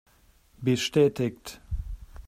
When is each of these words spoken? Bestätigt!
Bestätigt! 0.63 1.61